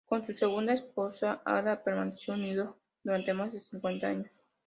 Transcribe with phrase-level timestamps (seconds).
[0.07, 4.31] Con su segunda esposa, Ada, permaneció unido durante más de cincuenta años.